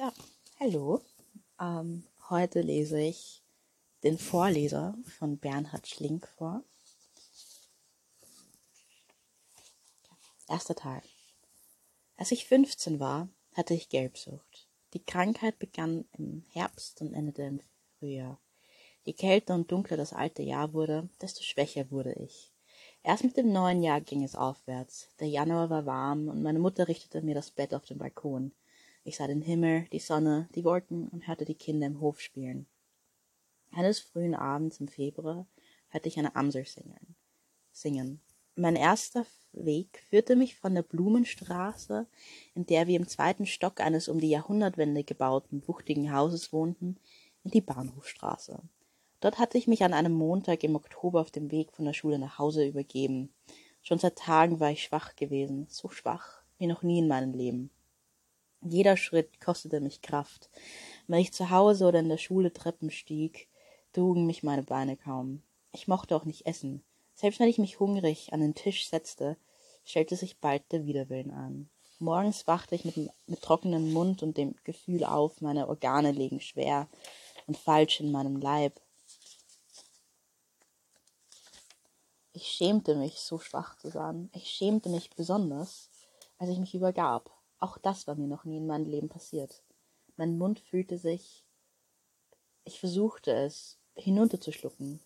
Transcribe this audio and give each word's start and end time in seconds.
Ja, 0.00 0.14
hallo. 0.58 1.02
Ähm, 1.60 2.04
heute 2.30 2.62
lese 2.62 2.98
ich 2.98 3.42
den 4.02 4.16
Vorleser 4.16 4.96
von 5.18 5.36
Bernhard 5.36 5.86
Schlink 5.86 6.26
vor. 6.38 6.62
Erster 10.48 10.74
Teil. 10.74 11.02
Als 12.16 12.32
ich 12.32 12.46
15 12.46 12.98
war, 12.98 13.28
hatte 13.52 13.74
ich 13.74 13.90
Gelbsucht. 13.90 14.68
Die 14.94 15.04
Krankheit 15.04 15.58
begann 15.58 16.06
im 16.16 16.46
Herbst 16.48 17.02
und 17.02 17.12
endete 17.12 17.42
im 17.42 17.60
Frühjahr. 17.98 18.40
Je 19.04 19.12
kälter 19.12 19.54
und 19.54 19.70
dunkler 19.70 19.98
das 19.98 20.14
alte 20.14 20.40
Jahr 20.40 20.72
wurde, 20.72 21.10
desto 21.20 21.42
schwächer 21.42 21.90
wurde 21.90 22.14
ich. 22.14 22.50
Erst 23.02 23.24
mit 23.24 23.36
dem 23.36 23.52
neuen 23.52 23.82
Jahr 23.82 24.00
ging 24.00 24.24
es 24.24 24.34
aufwärts. 24.34 25.08
Der 25.20 25.28
Januar 25.28 25.68
war 25.68 25.84
warm 25.84 26.28
und 26.28 26.42
meine 26.42 26.58
Mutter 26.58 26.88
richtete 26.88 27.20
mir 27.20 27.34
das 27.34 27.50
Bett 27.50 27.74
auf 27.74 27.84
dem 27.84 27.98
Balkon. 27.98 28.52
Ich 29.02 29.16
sah 29.16 29.26
den 29.26 29.42
Himmel, 29.42 29.86
die 29.92 29.98
Sonne, 29.98 30.48
die 30.54 30.64
Wolken 30.64 31.08
und 31.08 31.26
hörte 31.26 31.44
die 31.44 31.54
Kinder 31.54 31.86
im 31.86 32.00
Hof 32.00 32.20
spielen. 32.20 32.66
Eines 33.72 34.00
frühen 34.00 34.34
Abends 34.34 34.78
im 34.78 34.88
Februar 34.88 35.46
hörte 35.88 36.08
ich 36.08 36.18
eine 36.18 36.36
Amsel 36.36 36.66
singen. 36.66 37.16
singen. 37.72 38.20
Mein 38.56 38.76
erster 38.76 39.24
Weg 39.52 40.02
führte 40.10 40.36
mich 40.36 40.56
von 40.56 40.74
der 40.74 40.82
Blumenstraße, 40.82 42.06
in 42.54 42.66
der 42.66 42.86
wir 42.88 42.96
im 42.96 43.08
zweiten 43.08 43.46
Stock 43.46 43.80
eines 43.80 44.08
um 44.08 44.20
die 44.20 44.28
Jahrhundertwende 44.28 45.02
gebauten, 45.02 45.62
wuchtigen 45.66 46.12
Hauses 46.12 46.52
wohnten, 46.52 46.98
in 47.42 47.52
die 47.52 47.62
Bahnhofstraße. 47.62 48.60
Dort 49.20 49.38
hatte 49.38 49.56
ich 49.56 49.66
mich 49.66 49.82
an 49.82 49.94
einem 49.94 50.12
Montag 50.12 50.62
im 50.62 50.76
Oktober 50.76 51.20
auf 51.20 51.30
dem 51.30 51.50
Weg 51.50 51.72
von 51.72 51.84
der 51.84 51.94
Schule 51.94 52.18
nach 52.18 52.38
Hause 52.38 52.66
übergeben. 52.66 53.32
Schon 53.82 53.98
seit 53.98 54.16
Tagen 54.16 54.60
war 54.60 54.70
ich 54.70 54.82
schwach 54.82 55.16
gewesen, 55.16 55.66
so 55.70 55.88
schwach 55.88 56.42
wie 56.58 56.66
noch 56.66 56.82
nie 56.82 56.98
in 56.98 57.08
meinem 57.08 57.32
Leben. 57.32 57.70
Jeder 58.62 58.96
Schritt 58.96 59.40
kostete 59.40 59.80
mich 59.80 60.02
Kraft. 60.02 60.50
Wenn 61.06 61.20
ich 61.20 61.32
zu 61.32 61.50
Hause 61.50 61.86
oder 61.86 62.00
in 62.00 62.10
der 62.10 62.18
Schule 62.18 62.52
Treppen 62.52 62.90
stieg, 62.90 63.48
trugen 63.92 64.26
mich 64.26 64.42
meine 64.42 64.62
Beine 64.62 64.96
kaum. 64.96 65.42
Ich 65.72 65.88
mochte 65.88 66.14
auch 66.14 66.24
nicht 66.24 66.46
essen. 66.46 66.82
Selbst 67.14 67.40
wenn 67.40 67.48
ich 67.48 67.58
mich 67.58 67.80
hungrig 67.80 68.32
an 68.32 68.40
den 68.40 68.54
Tisch 68.54 68.88
setzte, 68.88 69.36
stellte 69.84 70.16
sich 70.16 70.38
bald 70.38 70.62
der 70.72 70.84
Widerwillen 70.84 71.30
an. 71.30 71.70
Morgens 71.98 72.46
wachte 72.46 72.74
ich 72.74 72.84
mit, 72.84 72.96
mit 73.26 73.42
trockenem 73.42 73.92
Mund 73.92 74.22
und 74.22 74.36
dem 74.36 74.54
Gefühl 74.64 75.04
auf, 75.04 75.40
meine 75.40 75.68
Organe 75.68 76.12
liegen 76.12 76.40
schwer 76.40 76.88
und 77.46 77.56
falsch 77.56 78.00
in 78.00 78.10
meinem 78.10 78.36
Leib. 78.36 78.80
Ich 82.32 82.46
schämte 82.46 82.94
mich, 82.94 83.20
so 83.20 83.38
schwach 83.38 83.76
zu 83.76 83.90
sein. 83.90 84.30
Ich 84.34 84.50
schämte 84.50 84.88
mich 84.88 85.10
besonders, 85.10 85.90
als 86.38 86.50
ich 86.50 86.58
mich 86.58 86.74
übergab. 86.74 87.30
Auch 87.60 87.78
das 87.78 88.06
war 88.06 88.14
mir 88.14 88.26
noch 88.26 88.44
nie 88.44 88.56
in 88.56 88.66
meinem 88.66 88.86
Leben 88.86 89.08
passiert. 89.08 89.62
Mein 90.16 90.38
Mund 90.38 90.58
fühlte 90.60 90.98
sich. 90.98 91.44
Ich 92.64 92.80
versuchte 92.80 93.32
es, 93.32 93.78
hinunterzuschlucken, 93.94 95.00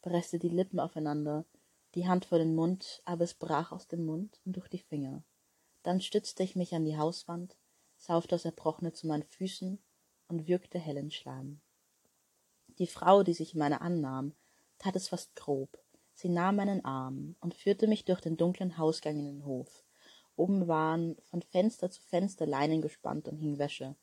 presste 0.00 0.38
die 0.38 0.48
Lippen 0.48 0.80
aufeinander, 0.80 1.44
die 1.94 2.06
Hand 2.06 2.24
vor 2.24 2.38
den 2.38 2.54
Mund, 2.54 3.02
aber 3.04 3.24
es 3.24 3.34
brach 3.34 3.72
aus 3.72 3.88
dem 3.88 4.04
Mund 4.04 4.40
und 4.44 4.56
durch 4.56 4.68
die 4.68 4.78
Finger. 4.78 5.22
Dann 5.82 6.00
stützte 6.00 6.42
ich 6.42 6.56
mich 6.56 6.74
an 6.74 6.84
die 6.84 6.96
Hauswand, 6.96 7.56
saufte 7.96 8.30
das 8.30 8.44
Erbrochene 8.44 8.92
zu 8.92 9.06
meinen 9.06 9.24
Füßen 9.24 9.78
und 10.28 10.48
würgte 10.48 10.78
hellen 10.78 11.10
Schleim. 11.10 11.60
Die 12.78 12.86
Frau, 12.86 13.22
die 13.22 13.34
sich 13.34 13.54
meiner 13.54 13.82
annahm, 13.82 14.34
tat 14.78 14.96
es 14.96 15.08
fast 15.08 15.34
grob. 15.36 15.78
Sie 16.14 16.28
nahm 16.28 16.56
meinen 16.56 16.84
Arm 16.84 17.36
und 17.40 17.54
führte 17.54 17.86
mich 17.86 18.04
durch 18.04 18.20
den 18.20 18.36
dunklen 18.36 18.78
Hausgang 18.78 19.18
in 19.18 19.26
den 19.26 19.44
Hof. 19.44 19.81
Oben 20.36 20.68
waren 20.68 21.16
von 21.24 21.42
Fenster 21.42 21.90
zu 21.90 22.02
Fenster 22.02 22.46
Leinen 22.46 22.82
gespannt 22.82 23.28
und 23.28 23.38
hing 23.38 23.58
Wäsche. 23.58 23.96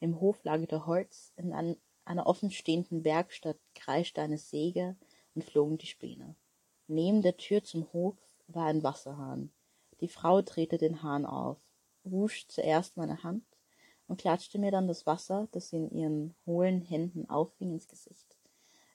Im 0.00 0.20
Hof 0.20 0.42
lagerte 0.44 0.86
Holz, 0.86 1.32
in 1.36 1.52
an, 1.52 1.76
einer 2.04 2.26
offenstehenden 2.26 3.04
Werkstatt 3.04 3.58
kreischte 3.74 4.22
eine 4.22 4.38
Säge 4.38 4.96
und 5.34 5.44
flogen 5.44 5.78
die 5.78 5.86
Späne. 5.86 6.36
Neben 6.88 7.22
der 7.22 7.36
Tür 7.36 7.64
zum 7.64 7.92
Hof 7.92 8.16
war 8.48 8.66
ein 8.66 8.82
Wasserhahn. 8.82 9.50
Die 10.00 10.08
Frau 10.08 10.42
drehte 10.42 10.78
den 10.78 11.02
Hahn 11.02 11.26
auf, 11.26 11.58
wusch 12.04 12.46
zuerst 12.48 12.96
meine 12.96 13.22
Hand 13.22 13.44
und 14.06 14.20
klatschte 14.20 14.58
mir 14.58 14.70
dann 14.70 14.88
das 14.88 15.06
Wasser, 15.06 15.48
das 15.52 15.70
sie 15.70 15.76
in 15.76 15.90
ihren 15.90 16.34
hohlen 16.46 16.82
Händen 16.82 17.28
auffing, 17.28 17.72
ins 17.72 17.88
Gesicht. 17.88 18.36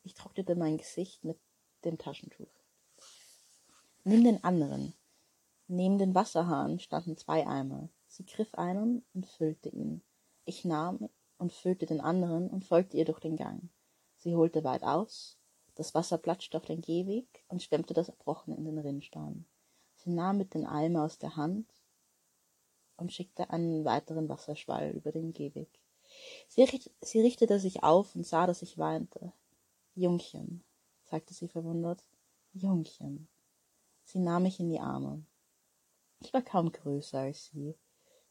Ich 0.03 0.13
trocknete 0.13 0.55
mein 0.55 0.77
Gesicht 0.77 1.23
mit 1.23 1.37
dem 1.83 1.97
Taschentuch. 1.97 2.51
Nimm 4.03 4.23
den 4.23 4.43
anderen, 4.43 4.93
Neben 5.73 5.97
den 5.97 6.13
Wasserhahn 6.13 6.81
standen 6.81 7.15
zwei 7.15 7.47
Eimer. 7.47 7.87
Sie 8.05 8.25
griff 8.25 8.55
einen 8.55 9.05
und 9.13 9.25
füllte 9.25 9.69
ihn. 9.69 10.01
Ich 10.43 10.65
nahm 10.65 11.07
und 11.37 11.53
füllte 11.53 11.85
den 11.85 12.01
anderen 12.01 12.49
und 12.49 12.65
folgte 12.65 12.97
ihr 12.97 13.05
durch 13.05 13.21
den 13.21 13.37
Gang. 13.37 13.69
Sie 14.17 14.35
holte 14.35 14.65
weit 14.65 14.83
aus, 14.83 15.37
das 15.75 15.95
Wasser 15.95 16.17
platschte 16.17 16.57
auf 16.57 16.65
den 16.65 16.81
Gehweg 16.81 17.45
und 17.47 17.63
schwemmte 17.63 17.93
das 17.93 18.09
Erbrochene 18.09 18.57
in 18.57 18.65
den 18.65 18.79
Rinnstein. 18.79 19.45
Sie 19.95 20.09
nahm 20.09 20.39
mit 20.39 20.55
den 20.55 20.65
Eimer 20.65 21.05
aus 21.05 21.19
der 21.19 21.37
Hand 21.37 21.71
und 22.97 23.13
schickte 23.13 23.49
einen 23.49 23.85
weiteren 23.85 24.27
Wasserschwall 24.27 24.91
über 24.91 25.13
den 25.13 25.31
Gehweg. 25.31 25.69
Sie, 26.49 26.63
richt 26.63 26.91
sie 26.99 27.21
richtete 27.21 27.61
sich 27.61 27.81
auf 27.81 28.13
und 28.13 28.27
sah, 28.27 28.45
dass 28.45 28.61
ich 28.61 28.77
weinte. 28.77 29.31
Jungchen, 29.95 30.65
sagte 31.05 31.33
sie 31.33 31.47
verwundert. 31.47 32.03
Jungchen. 32.51 33.29
Sie 34.03 34.19
nahm 34.19 34.43
mich 34.43 34.59
in 34.59 34.69
die 34.69 34.81
Arme. 34.81 35.23
Ich 36.23 36.33
war 36.33 36.43
kaum 36.43 36.71
größer 36.71 37.19
als 37.19 37.47
sie, 37.47 37.75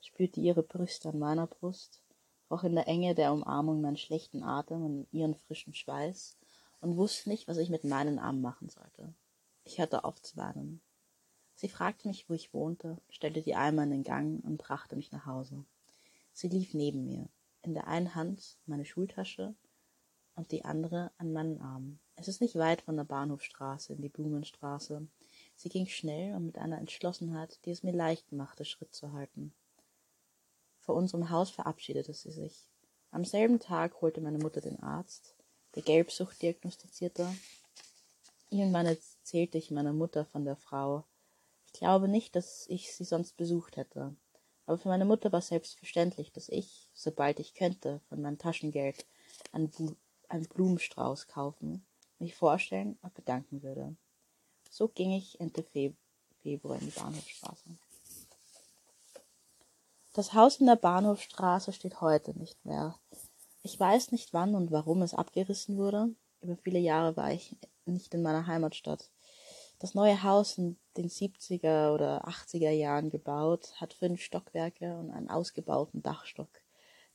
spürte 0.01 0.41
ihre 0.41 0.63
Brüste 0.63 1.09
an 1.09 1.19
meiner 1.19 1.49
Brust, 1.49 2.01
roch 2.49 2.63
in 2.63 2.77
der 2.77 2.87
Enge 2.87 3.17
der 3.17 3.33
Umarmung 3.33 3.81
meinen 3.81 3.97
schlechten 3.97 4.45
Atem 4.45 4.85
und 4.85 5.09
ihren 5.13 5.35
frischen 5.35 5.75
Schweiß 5.75 6.39
und 6.81 6.97
wusste 6.97 7.29
nicht, 7.29 7.49
was 7.49 7.57
ich 7.57 7.69
mit 7.69 7.83
meinen 7.83 8.21
Armen 8.21 8.41
machen 8.41 8.69
sollte. 8.69 9.13
Ich 9.65 9.79
hörte 9.79 10.05
auf 10.05 10.23
zu 10.23 10.37
weinen. 10.37 10.81
Sie 11.57 11.69
fragte 11.69 12.07
mich, 12.07 12.31
wo 12.31 12.35
ich 12.35 12.55
wohnte, 12.55 12.97
stellte 13.11 13.43
die 13.43 13.57
Eimer 13.57 13.83
in 13.83 13.91
den 13.91 14.05
Gang 14.05 14.43
und 14.45 14.57
brachte 14.57 14.95
mich 14.95 15.11
nach 15.11 15.27
Hause. 15.27 15.65
Sie 16.33 16.49
lief 16.49 16.75
neben 16.75 17.05
mir, 17.05 17.29
in 17.63 17.75
der 17.75 17.89
einen 17.89 18.15
Hand 18.15 18.57
meine 18.67 18.85
Schultasche 18.85 19.55
und 20.37 20.53
die 20.53 20.65
andere 20.65 21.11
an 21.19 21.33
meinen 21.33 21.61
Arm. 21.61 21.99
Es 22.15 22.29
ist 22.29 22.41
nicht 22.41 22.55
weit 22.55 22.83
von 22.83 22.97
der 22.97 23.05
Bahnhofstraße 23.05 23.93
in 23.95 24.01
die 24.01 24.09
Blumenstraße, 24.09 25.07
Sie 25.63 25.69
ging 25.69 25.87
schnell 25.87 26.35
und 26.35 26.47
mit 26.47 26.57
einer 26.57 26.79
Entschlossenheit, 26.79 27.59
die 27.67 27.71
es 27.71 27.83
mir 27.83 27.93
leicht 27.93 28.33
machte, 28.33 28.65
Schritt 28.65 28.95
zu 28.95 29.13
halten. 29.13 29.53
Vor 30.79 30.95
unserem 30.95 31.29
Haus 31.29 31.51
verabschiedete 31.51 32.15
sie 32.15 32.31
sich. 32.31 32.67
Am 33.11 33.27
selben 33.27 33.61
Tag 33.61 34.01
holte 34.01 34.23
meine 34.23 34.39
Mutter 34.39 34.63
den 34.63 34.81
Arzt, 34.83 35.35
der 35.75 35.83
Gelbsucht 35.83 36.41
diagnostizierte. 36.41 37.29
Irgendwann 38.49 38.87
erzählte 38.87 39.59
ich 39.59 39.71
meiner 39.71 39.93
Mutter 39.93 40.25
von 40.25 40.47
der 40.47 40.57
Frau. 40.57 41.05
Ich 41.67 41.75
glaube 41.75 42.09
nicht, 42.09 42.35
dass 42.37 42.67
ich 42.69 42.95
sie 42.97 43.05
sonst 43.05 43.37
besucht 43.37 43.77
hätte. 43.77 44.17
Aber 44.65 44.79
für 44.79 44.89
meine 44.89 45.05
Mutter 45.05 45.31
war 45.31 45.43
selbstverständlich, 45.43 46.33
dass 46.33 46.49
ich, 46.49 46.89
sobald 46.95 47.39
ich 47.39 47.53
könnte, 47.53 48.01
von 48.09 48.23
meinem 48.23 48.39
Taschengeld 48.39 49.05
einen, 49.53 49.71
einen 50.31 50.49
Blumenstrauß 50.49 51.29
kaufen, 51.29 51.85
mich 52.19 52.35
vorstellen 52.35 52.97
und 53.03 53.13
bedanken 53.13 53.63
würde. 53.63 53.95
So 54.71 54.87
ging 54.89 55.13
ich 55.13 55.41
Ende 55.41 55.65
Februar 56.43 56.79
in 56.79 56.87
die 56.87 56.99
Bahnhofstraße. 56.99 57.65
Das 60.13 60.33
Haus 60.33 60.57
in 60.57 60.67
der 60.67 60.77
Bahnhofstraße 60.77 61.73
steht 61.73 62.01
heute 62.01 62.39
nicht 62.39 62.65
mehr. 62.65 62.95
Ich 63.63 63.79
weiß 63.79 64.13
nicht 64.13 64.33
wann 64.33 64.55
und 64.55 64.71
warum 64.71 65.03
es 65.03 65.13
abgerissen 65.13 65.77
wurde. 65.77 66.15
Über 66.41 66.57
viele 66.57 66.79
Jahre 66.79 67.17
war 67.17 67.33
ich 67.33 67.57
nicht 67.85 68.15
in 68.15 68.23
meiner 68.23 68.47
Heimatstadt. 68.47 69.11
Das 69.81 69.95
neue 69.95 70.23
Haus 70.23 70.57
in 70.57 70.79
den 70.97 71.09
70er 71.09 71.93
oder 71.93 72.29
80er 72.29 72.71
Jahren 72.71 73.11
gebaut, 73.11 73.73
hat 73.81 73.93
fünf 73.93 74.23
Stockwerke 74.23 74.97
und 74.97 75.11
einen 75.11 75.31
ausgebauten 75.31 76.03
Dachstock, 76.03 76.51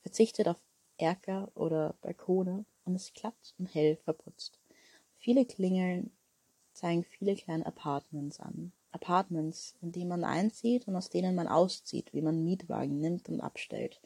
verzichtet 0.02 0.48
auf 0.48 0.58
Erker 0.98 1.50
oder 1.56 1.96
Balkone 2.02 2.66
und 2.84 2.96
ist 2.96 3.14
glatt 3.14 3.54
und 3.58 3.74
hell 3.74 3.98
verputzt. 3.98 4.60
Viele 5.20 5.46
Klingeln 5.46 6.12
zeigen 6.76 7.04
viele 7.04 7.36
kleine 7.36 7.66
Apartments 7.66 8.40
an. 8.40 8.72
Apartments, 8.92 9.76
in 9.82 9.92
die 9.92 10.06
man 10.06 10.24
einzieht 10.24 10.88
und 10.88 10.96
aus 10.96 11.10
denen 11.10 11.36
man 11.36 11.48
auszieht, 11.48 12.14
wie 12.14 12.22
man 12.22 12.44
Mietwagen 12.44 13.00
nimmt 13.00 13.30
und 13.30 13.42
abstellt. 13.42 14.02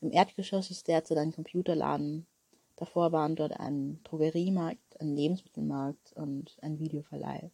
Im 0.00 0.10
Erdgeschoss 0.10 0.70
ist 0.70 0.88
derzeit 0.88 1.18
ein 1.18 1.32
Computerladen. 1.32 2.26
Davor 2.76 3.12
waren 3.12 3.36
dort 3.36 3.58
ein 3.58 4.00
Drogeriemarkt, 4.04 5.00
ein 5.00 5.14
Lebensmittelmarkt 5.14 6.12
und 6.14 6.56
ein 6.62 6.78
Videoverleih. 6.78 7.50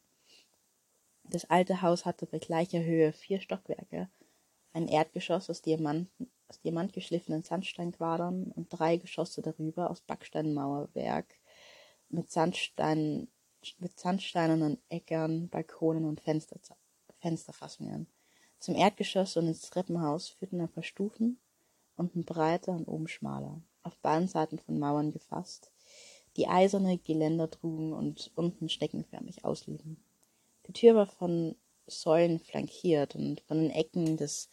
Das 1.24 1.44
alte 1.44 1.82
Haus 1.82 2.06
hatte 2.06 2.26
bei 2.26 2.38
gleicher 2.38 2.82
Höhe 2.82 3.12
vier 3.12 3.40
Stockwerke, 3.40 4.08
ein 4.72 4.88
Erdgeschoss 4.88 5.50
aus, 5.50 5.62
Diamanten, 5.62 6.30
aus 6.48 6.60
diamantgeschliffenen 6.60 7.42
Sandsteinquadern 7.42 8.50
und 8.52 8.68
drei 8.70 8.96
Geschosse 8.96 9.42
darüber 9.42 9.90
aus 9.90 10.00
Backsteinmauerwerk 10.00 11.26
mit 12.08 12.30
Sandstein 12.30 13.28
mit 13.78 13.98
sandsteinernen 13.98 14.78
Äckern, 14.88 15.48
Balkonen 15.48 16.04
und 16.04 16.20
Fenster, 16.20 16.58
Fensterfassungen. 17.20 18.06
Zum 18.58 18.74
Erdgeschoss 18.74 19.36
und 19.36 19.46
ins 19.46 19.70
Treppenhaus 19.70 20.28
führten 20.28 20.60
ein 20.60 20.68
paar 20.68 20.82
Stufen 20.82 21.38
unten 22.00 22.24
breiter 22.24 22.72
und 22.72 22.88
oben 22.88 23.08
schmaler, 23.08 23.60
auf 23.82 23.96
beiden 23.98 24.26
Seiten 24.26 24.58
von 24.58 24.78
Mauern 24.78 25.12
gefasst, 25.12 25.70
die 26.36 26.48
eiserne 26.48 26.98
Geländer 26.98 27.50
trugen 27.50 27.92
und 27.92 28.32
unten 28.34 28.68
steckenförmig 28.68 29.44
ausliefen. 29.44 30.02
Die 30.66 30.72
Tür 30.72 30.94
war 30.94 31.06
von 31.06 31.56
Säulen 31.86 32.38
flankiert 32.38 33.14
und 33.16 33.40
von 33.42 33.58
den 33.58 33.70
Ecken 33.70 34.16
des 34.16 34.48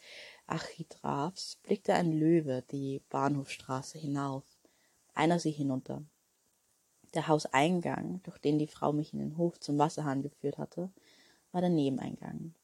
Architraves 0.46 1.58
blickte 1.62 1.94
ein 1.94 2.12
Löwe 2.12 2.64
die 2.70 3.00
Bahnhofstraße 3.08 3.98
hinauf, 3.98 4.44
einer 5.14 5.38
sie 5.38 5.52
hinunter. 5.52 6.04
Der 7.14 7.28
Hauseingang, 7.28 8.20
durch 8.24 8.38
den 8.38 8.58
die 8.58 8.66
Frau 8.66 8.92
mich 8.92 9.12
in 9.12 9.18
den 9.18 9.36
Hof 9.36 9.58
zum 9.60 9.78
Wasserhahn 9.78 10.22
geführt 10.22 10.58
hatte, 10.58 10.90
war 11.52 11.60
der 11.60 11.70
Nebeneingang. 11.70 12.54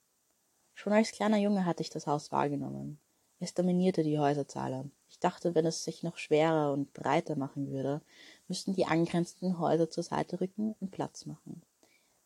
Schon 0.75 0.93
als 0.93 1.13
kleiner 1.13 1.39
Junge 1.39 1.65
hatte 1.65 1.83
ich 1.83 1.91
das 1.91 2.07
Haus 2.07 2.31
wahrgenommen. 2.33 2.99
Es 3.41 3.55
dominierte 3.55 4.03
die 4.03 4.19
Häuserzahl. 4.19 4.91
Ich 5.09 5.19
dachte, 5.19 5.55
wenn 5.55 5.67
es 5.67 5.85
sich 5.85 6.03
noch 6.03 6.19
schwerer 6.19 6.73
und 6.73 6.93
breiter 6.93 7.37
machen 7.37 7.71
würde, 7.71 8.01
müssten 8.49 8.75
die 8.75 8.87
angrenzenden 8.87 9.59
Häuser 9.59 9.91
zur 9.91 10.03
Seite 10.03 10.41
rücken 10.41 10.75
und 10.81 10.91
Platz 10.91 11.27
machen. 11.27 11.63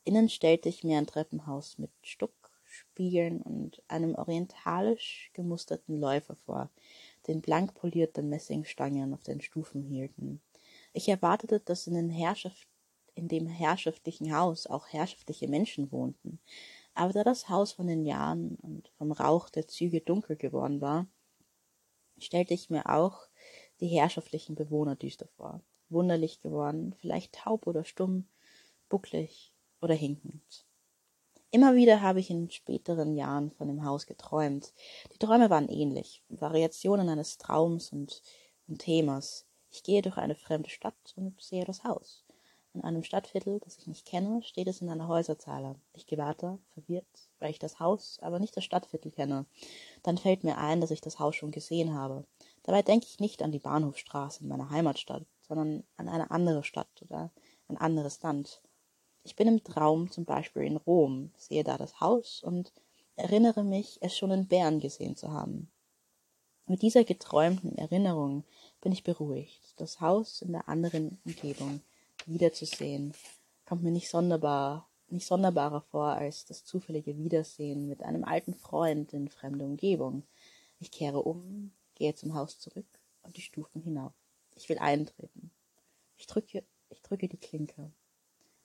Innen 0.04 0.28
stellte 0.28 0.68
ich 0.68 0.84
mir 0.84 0.98
ein 0.98 1.06
Treppenhaus 1.06 1.78
mit 1.78 1.90
Stuck, 2.02 2.32
Spiegeln 2.64 3.42
und 3.42 3.82
einem 3.88 4.14
orientalisch 4.14 5.30
gemusterten 5.34 5.98
Läufer 6.00 6.36
vor, 6.36 6.70
den 7.26 7.40
blank 7.40 7.74
polierte 7.74 8.22
Messingstangen 8.22 9.14
auf 9.14 9.22
den 9.22 9.40
Stufen 9.40 9.82
hielten. 9.82 10.40
Ich 10.92 11.08
erwartete, 11.08 11.60
dass 11.60 11.86
in, 11.86 11.94
den 11.94 12.10
Herrschaft, 12.10 12.68
in 13.14 13.28
dem 13.28 13.46
herrschaftlichen 13.46 14.34
Haus 14.34 14.66
auch 14.66 14.88
herrschaftliche 14.88 15.48
Menschen 15.48 15.92
wohnten, 15.92 16.40
aber 16.94 17.12
da 17.12 17.24
das 17.24 17.48
Haus 17.48 17.72
von 17.72 17.86
den 17.86 18.04
Jahren 18.04 18.56
und 18.56 18.88
vom 18.98 19.12
Rauch 19.12 19.50
der 19.50 19.68
Züge 19.68 20.00
dunkel 20.00 20.36
geworden 20.36 20.80
war, 20.80 21.06
stellte 22.18 22.54
ich 22.54 22.70
mir 22.70 22.88
auch 22.88 23.28
die 23.80 23.86
herrschaftlichen 23.86 24.54
Bewohner 24.54 24.96
düster 24.96 25.28
vor, 25.36 25.62
wunderlich 25.88 26.40
geworden, 26.40 26.94
vielleicht 26.98 27.34
taub 27.34 27.66
oder 27.66 27.84
stumm, 27.84 28.26
bucklig 28.88 29.52
oder 29.80 29.94
hinkend. 29.94 30.66
Immer 31.50 31.74
wieder 31.74 32.02
habe 32.02 32.20
ich 32.20 32.28
in 32.28 32.50
späteren 32.50 33.14
Jahren 33.14 33.50
von 33.52 33.68
dem 33.68 33.84
Haus 33.84 34.06
geträumt. 34.06 34.74
Die 35.12 35.18
Träume 35.18 35.48
waren 35.48 35.68
ähnlich, 35.68 36.22
Variationen 36.28 37.08
eines 37.08 37.38
Traums 37.38 37.90
und, 37.90 38.22
und 38.66 38.80
Themas. 38.80 39.46
Ich 39.70 39.82
gehe 39.82 40.02
durch 40.02 40.16
eine 40.16 40.34
fremde 40.34 40.70
Stadt 40.70 41.14
und 41.16 41.40
sehe 41.40 41.64
das 41.64 41.84
Haus. 41.84 42.24
In 42.74 42.84
einem 42.84 43.02
Stadtviertel, 43.02 43.60
das 43.60 43.78
ich 43.78 43.86
nicht 43.86 44.06
kenne, 44.06 44.42
steht 44.42 44.68
es 44.68 44.80
in 44.80 44.88
einer 44.88 45.08
Häuserzeile. 45.08 45.76
Ich 45.94 46.06
gewarte, 46.06 46.58
verwirrt, 46.74 47.28
weil 47.38 47.50
ich 47.50 47.58
das 47.58 47.80
Haus, 47.80 48.18
aber 48.20 48.38
nicht 48.38 48.56
das 48.56 48.64
Stadtviertel 48.64 49.10
kenne. 49.10 49.46
Dann 50.02 50.18
fällt 50.18 50.44
mir 50.44 50.58
ein, 50.58 50.80
dass 50.80 50.90
ich 50.90 51.00
das 51.00 51.18
Haus 51.18 51.34
schon 51.34 51.50
gesehen 51.50 51.94
habe. 51.94 52.24
Dabei 52.62 52.82
denke 52.82 53.06
ich 53.08 53.20
nicht 53.20 53.42
an 53.42 53.52
die 53.52 53.58
Bahnhofstraße 53.58 54.42
in 54.42 54.48
meiner 54.48 54.70
Heimatstadt, 54.70 55.24
sondern 55.40 55.84
an 55.96 56.08
eine 56.08 56.30
andere 56.30 56.62
Stadt 56.62 57.02
oder 57.02 57.32
ein 57.68 57.78
anderes 57.78 58.22
Land. 58.22 58.62
Ich 59.24 59.34
bin 59.34 59.48
im 59.48 59.64
Traum 59.64 60.10
zum 60.10 60.24
Beispiel 60.24 60.62
in 60.62 60.76
Rom, 60.76 61.32
sehe 61.36 61.64
da 61.64 61.78
das 61.78 62.00
Haus 62.00 62.42
und 62.42 62.72
erinnere 63.16 63.64
mich, 63.64 63.98
es 64.02 64.16
schon 64.16 64.30
in 64.30 64.46
Bern 64.46 64.78
gesehen 64.78 65.16
zu 65.16 65.32
haben. 65.32 65.70
Mit 66.66 66.82
dieser 66.82 67.04
geträumten 67.04 67.76
Erinnerung 67.76 68.44
bin 68.80 68.92
ich 68.92 69.04
beruhigt. 69.04 69.74
Das 69.76 70.00
Haus 70.00 70.42
in 70.42 70.52
der 70.52 70.68
anderen 70.68 71.18
Umgebung 71.24 71.80
wiederzusehen, 72.26 73.14
kommt 73.66 73.82
mir 73.82 73.90
nicht 73.90 74.08
sonderbar, 74.10 74.88
nicht 75.08 75.26
sonderbarer 75.26 75.80
vor 75.80 76.08
als 76.08 76.44
das 76.44 76.64
zufällige 76.64 77.16
Wiedersehen 77.16 77.88
mit 77.88 78.02
einem 78.02 78.24
alten 78.24 78.54
Freund 78.54 79.12
in 79.12 79.28
fremder 79.28 79.64
Umgebung. 79.64 80.24
Ich 80.80 80.90
kehre 80.90 81.22
um, 81.22 81.72
gehe 81.94 82.14
zum 82.14 82.34
Haus 82.34 82.58
zurück 82.58 82.86
und 83.22 83.36
die 83.36 83.42
Stufen 83.42 83.82
hinauf. 83.82 84.12
Ich 84.54 84.68
will 84.68 84.78
eintreten. 84.78 85.50
Ich 86.16 86.26
drücke, 86.26 86.64
ich 86.90 87.02
drücke 87.02 87.28
die 87.28 87.38
Klinke. 87.38 87.90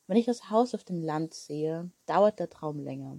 Wenn 0.08 0.18
ich 0.18 0.26
das 0.26 0.50
Haus 0.50 0.76
auf 0.76 0.84
dem 0.84 1.02
Land 1.02 1.34
sehe, 1.34 1.90
dauert 2.06 2.40
der 2.40 2.50
Traum 2.50 2.80
länger. 2.80 3.18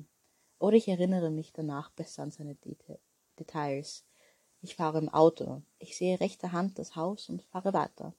Oder 0.59 0.77
ich 0.77 0.89
erinnere 0.89 1.31
mich 1.31 1.53
danach 1.53 1.91
besser 1.91 2.23
an 2.23 2.31
seine 2.31 2.55
Deta 2.57 2.99
Details. 3.39 4.05
Ich 4.65 4.77
fahre 4.77 4.99
im 4.99 5.09
Auto. 5.09 5.63
Ich 5.79 5.97
sehe 5.97 6.19
rechter 6.21 6.53
Hand 6.53 6.79
das 6.79 6.97
Haus 6.97 7.29
und 7.29 7.43
fahre 7.43 7.73
weiter 7.73 8.15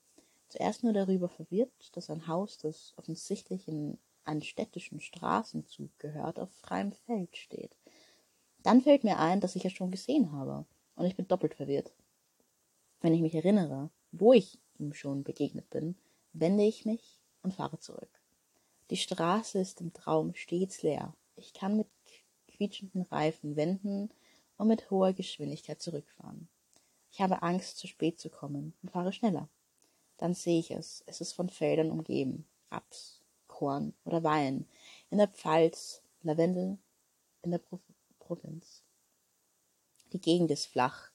zuerst 0.48 0.84
nur 0.84 0.92
darüber 0.92 1.28
verwirrt, 1.28 1.96
dass 1.96 2.10
ein 2.10 2.26
Haus, 2.26 2.58
das 2.58 2.94
offensichtlich 2.96 3.68
in 3.68 3.98
einen 4.24 4.42
städtischen 4.42 5.00
Straßenzug 5.00 5.90
gehört, 5.98 6.38
auf 6.38 6.50
freiem 6.50 6.92
Feld 6.92 7.36
steht. 7.36 7.76
Dann 8.62 8.80
fällt 8.80 9.04
mir 9.04 9.18
ein, 9.18 9.40
dass 9.40 9.56
ich 9.56 9.64
es 9.64 9.72
schon 9.72 9.90
gesehen 9.90 10.32
habe, 10.32 10.64
und 10.96 11.06
ich 11.06 11.14
bin 11.14 11.28
doppelt 11.28 11.54
verwirrt. 11.54 11.92
Wenn 13.00 13.14
ich 13.14 13.20
mich 13.20 13.34
erinnere, 13.34 13.90
wo 14.12 14.32
ich 14.32 14.58
ihm 14.78 14.94
schon 14.94 15.22
begegnet 15.22 15.68
bin, 15.70 15.96
wende 16.32 16.64
ich 16.64 16.84
mich 16.84 17.20
und 17.42 17.54
fahre 17.54 17.78
zurück. 17.78 18.20
Die 18.90 18.96
Straße 18.96 19.58
ist 19.58 19.80
im 19.80 19.92
Traum 19.92 20.34
stets 20.34 20.82
leer. 20.82 21.14
Ich 21.36 21.52
kann 21.52 21.76
mit 21.76 21.88
quietschenden 22.48 23.02
Reifen 23.02 23.56
wenden 23.56 24.10
und 24.58 24.68
mit 24.68 24.90
hoher 24.90 25.12
Geschwindigkeit 25.12 25.80
zurückfahren. 25.80 26.48
Ich 27.10 27.20
habe 27.20 27.42
Angst, 27.42 27.78
zu 27.78 27.86
spät 27.86 28.20
zu 28.20 28.30
kommen 28.30 28.74
und 28.82 28.90
fahre 28.90 29.12
schneller. 29.12 29.48
Dann 30.18 30.34
sehe 30.34 30.58
ich 30.58 30.70
es. 30.70 31.02
Es 31.06 31.20
ist 31.20 31.32
von 31.32 31.48
Feldern 31.48 31.90
umgeben. 31.90 32.46
Raps, 32.70 33.20
Korn 33.46 33.94
oder 34.04 34.22
Wein. 34.22 34.66
In 35.10 35.18
der 35.18 35.28
Pfalz, 35.28 36.02
Lavendel 36.22 36.78
in 37.42 37.52
der 37.52 37.58
Pro 37.58 37.80
Provinz. 38.18 38.82
Die 40.12 40.20
Gegend 40.20 40.50
ist 40.50 40.66
flach, 40.66 41.10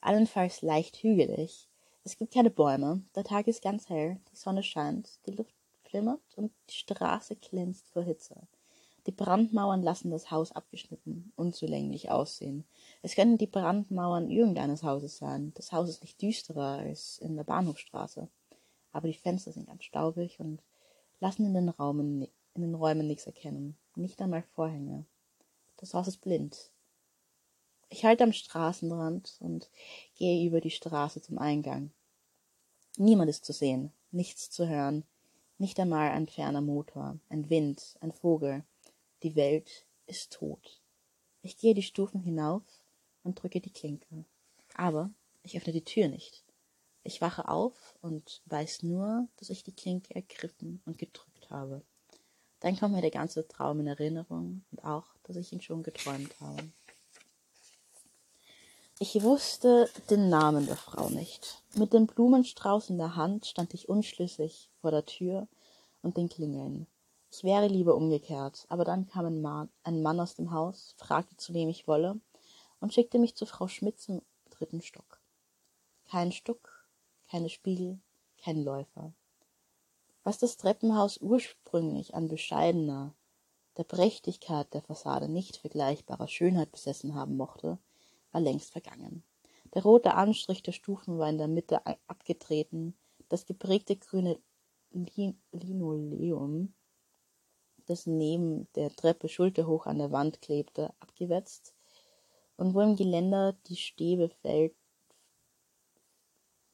allenfalls 0.00 0.62
leicht 0.62 1.02
hügelig. 1.02 1.68
Es 2.02 2.16
gibt 2.16 2.32
keine 2.32 2.50
Bäume, 2.50 3.02
der 3.14 3.24
Tag 3.24 3.46
ist 3.46 3.62
ganz 3.62 3.88
hell, 3.90 4.18
die 4.32 4.36
Sonne 4.36 4.62
scheint, 4.62 5.18
die 5.26 5.32
Luft 5.32 5.54
flimmert 5.84 6.22
und 6.36 6.52
die 6.70 6.74
Straße 6.74 7.36
glänzt 7.36 7.90
vor 7.90 8.02
Hitze. 8.02 8.48
Die 9.06 9.12
Brandmauern 9.12 9.82
lassen 9.82 10.10
das 10.10 10.32
Haus 10.32 10.50
abgeschnitten, 10.50 11.32
unzulänglich 11.36 12.10
aussehen. 12.10 12.64
Es 13.02 13.14
könnten 13.14 13.38
die 13.38 13.46
Brandmauern 13.46 14.28
irgendeines 14.30 14.82
Hauses 14.82 15.16
sein. 15.16 15.52
Das 15.54 15.70
Haus 15.70 15.88
ist 15.88 16.02
nicht 16.02 16.20
düsterer 16.20 16.78
als 16.78 17.18
in 17.18 17.36
der 17.36 17.44
Bahnhofstraße. 17.44 18.28
Aber 18.92 19.06
die 19.06 19.14
Fenster 19.14 19.52
sind 19.52 19.68
ganz 19.68 19.84
staubig 19.84 20.40
und 20.40 20.60
lassen 21.20 21.46
in 21.46 21.54
den, 21.54 21.68
Raumen, 21.68 22.26
in 22.54 22.62
den 22.62 22.74
Räumen 22.74 23.06
nichts 23.06 23.26
erkennen. 23.26 23.76
Nicht 23.94 24.20
einmal 24.20 24.42
Vorhänge. 24.42 25.04
Das 25.76 25.94
Haus 25.94 26.08
ist 26.08 26.20
blind. 26.20 26.70
Ich 27.88 28.04
halte 28.04 28.24
am 28.24 28.32
Straßenrand 28.32 29.36
und 29.38 29.70
gehe 30.16 30.44
über 30.46 30.60
die 30.60 30.70
Straße 30.70 31.22
zum 31.22 31.38
Eingang. 31.38 31.92
Niemand 32.96 33.30
ist 33.30 33.44
zu 33.44 33.52
sehen, 33.52 33.92
nichts 34.10 34.50
zu 34.50 34.68
hören, 34.68 35.04
nicht 35.58 35.78
einmal 35.78 36.10
ein 36.10 36.26
ferner 36.26 36.60
Motor, 36.60 37.18
ein 37.28 37.48
Wind, 37.50 37.96
ein 38.00 38.10
Vogel. 38.10 38.64
Die 39.26 39.34
Welt 39.34 39.84
ist 40.06 40.34
tot. 40.34 40.80
Ich 41.42 41.58
gehe 41.58 41.74
die 41.74 41.82
Stufen 41.82 42.20
hinauf 42.20 42.62
und 43.24 43.42
drücke 43.42 43.60
die 43.60 43.72
Klinke. 43.72 44.24
Aber 44.76 45.10
ich 45.42 45.56
öffne 45.56 45.72
die 45.72 45.82
Tür 45.82 46.06
nicht. 46.06 46.44
Ich 47.02 47.20
wache 47.20 47.48
auf 47.48 47.98
und 48.02 48.40
weiß 48.46 48.84
nur, 48.84 49.26
dass 49.38 49.50
ich 49.50 49.64
die 49.64 49.74
Klinke 49.74 50.14
ergriffen 50.14 50.80
und 50.86 50.96
gedrückt 50.96 51.50
habe. 51.50 51.82
Dann 52.60 52.78
kommt 52.78 52.94
mir 52.94 53.00
der 53.00 53.10
ganze 53.10 53.48
Traum 53.48 53.80
in 53.80 53.88
Erinnerung 53.88 54.64
und 54.70 54.84
auch, 54.84 55.08
dass 55.24 55.34
ich 55.34 55.52
ihn 55.52 55.60
schon 55.60 55.82
geträumt 55.82 56.40
habe. 56.40 56.62
Ich 59.00 59.20
wusste 59.24 59.90
den 60.08 60.28
Namen 60.28 60.66
der 60.66 60.76
Frau 60.76 61.08
nicht. 61.08 61.64
Mit 61.74 61.92
dem 61.92 62.06
Blumenstrauß 62.06 62.90
in 62.90 62.98
der 62.98 63.16
Hand 63.16 63.46
stand 63.46 63.74
ich 63.74 63.88
unschlüssig 63.88 64.70
vor 64.80 64.92
der 64.92 65.04
Tür 65.04 65.48
und 66.02 66.16
den 66.16 66.28
Klingeln. 66.28 66.86
Ich 67.36 67.44
wäre 67.44 67.66
lieber 67.66 67.96
umgekehrt, 67.96 68.64
aber 68.70 68.86
dann 68.86 69.08
kam 69.08 69.26
ein 69.26 69.42
Mann, 69.42 69.68
ein 69.82 70.00
Mann 70.00 70.20
aus 70.20 70.36
dem 70.36 70.52
Haus, 70.52 70.94
fragte, 70.96 71.36
zu 71.36 71.52
wem 71.52 71.68
ich 71.68 71.86
wolle, 71.86 72.18
und 72.80 72.94
schickte 72.94 73.18
mich 73.18 73.34
zu 73.34 73.44
Frau 73.44 73.68
Schmitz 73.68 74.08
im 74.08 74.22
dritten 74.48 74.80
Stock. 74.80 75.20
Kein 76.08 76.32
Stuck, 76.32 76.88
keine 77.28 77.50
Spiegel, 77.50 77.98
kein 78.38 78.64
Läufer. 78.64 79.12
Was 80.24 80.38
das 80.38 80.56
Treppenhaus 80.56 81.18
ursprünglich 81.18 82.14
an 82.14 82.28
bescheidener, 82.28 83.12
der 83.76 83.84
Prächtigkeit 83.84 84.72
der 84.72 84.80
Fassade 84.80 85.28
nicht 85.28 85.58
vergleichbarer 85.58 86.28
Schönheit 86.28 86.72
besessen 86.72 87.14
haben 87.14 87.36
mochte, 87.36 87.76
war 88.32 88.40
längst 88.40 88.72
vergangen. 88.72 89.24
Der 89.74 89.82
rote 89.82 90.14
Anstrich 90.14 90.62
der 90.62 90.72
Stufen 90.72 91.18
war 91.18 91.28
in 91.28 91.36
der 91.36 91.48
Mitte 91.48 91.82
abgetreten, 92.06 92.96
das 93.28 93.44
geprägte 93.44 93.94
grüne 93.94 94.38
Linoleum 95.52 96.72
das 97.86 98.06
neben 98.06 98.68
der 98.74 98.94
Treppe 98.94 99.28
schulterhoch 99.28 99.86
an 99.86 99.98
der 99.98 100.12
Wand 100.12 100.42
klebte, 100.42 100.92
abgewetzt, 101.00 101.74
und 102.56 102.74
wo 102.74 102.80
im 102.80 102.96
Geländer 102.96 103.54
die 103.66 103.76
Stäbe 103.76 104.30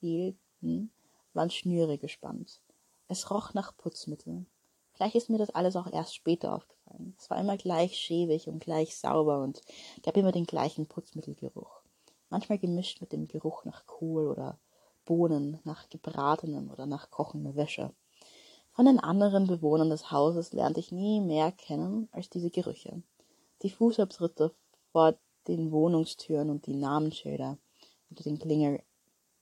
fehlten, 0.01 0.93
waren 1.33 1.51
Schnüre 1.51 1.99
gespannt. 1.99 2.61
Es 3.09 3.31
roch 3.31 3.53
nach 3.55 3.77
Putzmittel. 3.77 4.47
Gleich 4.95 5.15
ist 5.15 5.29
mir 5.31 5.39
das 5.39 5.51
alles 5.51 5.77
auch 5.77 5.93
erst 5.93 6.15
später 6.15 6.55
aufgefallen. 6.55 7.17
Es 7.19 7.29
war 7.31 7.39
immer 7.39 7.57
gleich 7.57 7.97
schäbig 7.97 8.49
und 8.49 8.61
gleich 8.61 8.97
sauber 8.97 9.43
und 9.43 9.61
gab 10.03 10.17
immer 10.17 10.33
den 10.33 10.47
gleichen 10.47 10.87
Putzmittelgeruch. 10.87 11.83
manchmal 12.29 12.59
gemischt 12.59 13.01
mit 13.01 13.13
dem 13.13 13.29
Geruch 13.29 13.65
nach 13.65 13.87
Kohl 13.87 14.27
oder 14.29 14.59
Bohnen, 15.05 15.61
nach 15.65 15.89
gebratenen 15.89 16.71
oder 16.71 16.87
nach 16.87 17.11
kochender 17.11 17.57
Wäsche. 17.57 17.93
Von 18.73 18.87
den 18.87 18.99
anderen 18.99 19.47
Bewohnern 19.47 19.91
des 19.91 20.11
Hauses 20.11 20.53
lernte 20.53 20.81
ich 20.81 20.93
nie 20.93 21.21
mehr 21.21 21.53
kennen 21.53 22.09
als 22.11 22.31
diese 22.31 22.51
Gerüche. 22.51 23.03
Die 23.63 23.71
Fußabtritte 23.71 24.55
vor 24.93 25.15
den 25.47 25.71
Wohnungstüren 25.71 26.49
und 26.49 26.67
die 26.67 26.77
Namensschilder 26.77 27.59
unter 28.09 28.25
den 28.25 28.39
Klingel 28.39 28.83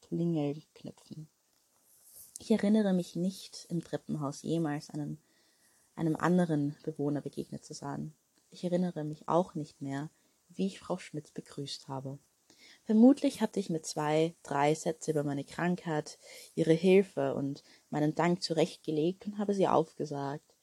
Klingelknöpfen. 0.01 1.29
Ich 2.41 2.51
erinnere 2.51 2.93
mich 2.93 3.15
nicht, 3.15 3.67
im 3.69 3.85
Treppenhaus 3.85 4.43
jemals 4.43 4.91
einem, 4.91 5.19
einem 5.95 6.17
anderen 6.17 6.77
Bewohner 6.83 7.21
begegnet 7.21 7.65
zu 7.65 7.75
sein. 7.75 8.13
Ich 8.51 8.65
erinnere 8.65 9.05
mich 9.05 9.29
auch 9.29 9.55
nicht 9.55 9.81
mehr, 9.81 10.11
wie 10.49 10.67
ich 10.67 10.81
Frau 10.81 10.99
Schmitz 10.99 11.31
begrüßt 11.31 11.87
habe. 11.87 12.19
Vermutlich 12.85 13.41
hatte 13.41 13.61
ich 13.61 13.71
mir 13.71 13.83
zwei, 13.83 14.35
drei 14.43 14.75
Sätze 14.75 15.13
über 15.13 15.23
meine 15.23 15.45
Krankheit, 15.45 16.19
ihre 16.55 16.73
Hilfe 16.73 17.35
und 17.35 17.63
meinen 17.91 18.15
Dank 18.15 18.43
zurechtgelegt 18.43 19.27
und 19.27 19.39
habe 19.39 19.55
sie 19.55 19.69
aufgesagt. 19.69 20.55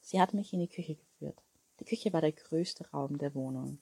Sie 0.00 0.20
hat 0.20 0.34
mich 0.34 0.52
in 0.52 0.60
die 0.60 0.68
Küche 0.68 0.96
geführt. 0.96 1.42
Die 1.80 1.84
Küche 1.84 2.12
war 2.12 2.20
der 2.20 2.32
größte 2.32 2.88
Raum 2.90 3.18
der 3.18 3.34
Wohnung. 3.34 3.80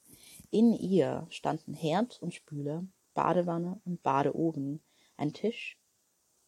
In 0.50 0.72
ihr 0.72 1.26
standen 1.30 1.74
Herd 1.74 2.20
und 2.22 2.34
Spüle, 2.34 2.86
Badewanne 3.14 3.80
und 3.84 4.02
Badeofen, 4.02 4.82
ein 5.16 5.32
Tisch 5.32 5.78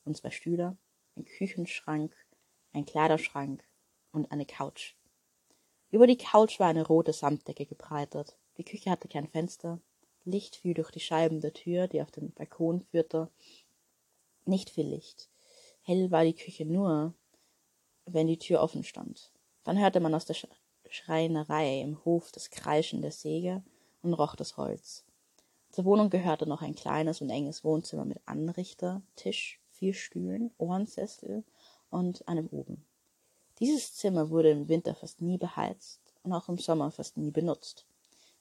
und 0.04 0.16
zwei 0.16 0.30
Stühle, 0.30 0.76
ein 1.16 1.24
Küchenschrank, 1.24 2.14
ein 2.72 2.86
Kleiderschrank 2.86 3.62
und 4.12 4.32
eine 4.32 4.46
Couch. 4.46 4.94
Über 5.90 6.06
die 6.06 6.18
Couch 6.18 6.58
war 6.58 6.68
eine 6.68 6.86
rote 6.86 7.12
Samtdecke 7.12 7.66
gebreitet. 7.66 8.36
Die 8.56 8.64
Küche 8.64 8.90
hatte 8.90 9.08
kein 9.08 9.28
Fenster. 9.28 9.80
Licht 10.24 10.56
fiel 10.56 10.74
durch 10.74 10.90
die 10.90 11.00
Scheiben 11.00 11.40
der 11.40 11.52
Tür, 11.52 11.88
die 11.88 12.02
auf 12.02 12.10
den 12.10 12.32
Balkon 12.32 12.80
führte. 12.80 13.28
Nicht 14.46 14.70
viel 14.70 14.86
Licht. 14.86 15.28
Hell 15.82 16.10
war 16.10 16.24
die 16.24 16.34
Küche 16.34 16.64
nur, 16.64 17.14
wenn 18.06 18.26
die 18.26 18.38
Tür 18.38 18.60
offen 18.60 18.84
stand. 18.84 19.30
Dann 19.64 19.78
hörte 19.78 20.00
man 20.00 20.14
aus 20.14 20.24
der 20.24 20.36
Schreinerei 20.88 21.80
im 21.80 22.04
Hof 22.04 22.32
das 22.32 22.50
Kreischen 22.50 23.02
der 23.02 23.12
Säge 23.12 23.62
und 24.02 24.14
roch 24.14 24.36
das 24.36 24.56
Holz. 24.56 25.04
Zur 25.70 25.86
Wohnung 25.86 26.08
gehörte 26.08 26.46
noch 26.46 26.62
ein 26.62 26.74
kleines 26.74 27.20
und 27.20 27.30
enges 27.30 27.64
Wohnzimmer 27.64 28.04
mit 28.04 28.20
Anrichter, 28.26 29.02
Tisch, 29.16 29.60
vier 29.72 29.92
Stühlen, 29.92 30.52
Ohrensessel 30.56 31.44
und 31.90 32.26
einem 32.28 32.46
Oben. 32.48 32.84
Dieses 33.58 33.94
Zimmer 33.94 34.30
wurde 34.30 34.50
im 34.50 34.68
Winter 34.68 34.94
fast 34.94 35.20
nie 35.20 35.38
beheizt 35.38 36.00
und 36.22 36.32
auch 36.32 36.48
im 36.48 36.58
Sommer 36.58 36.90
fast 36.90 37.16
nie 37.16 37.30
benutzt. 37.30 37.86